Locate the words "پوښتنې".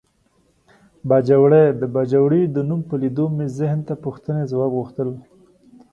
4.03-4.43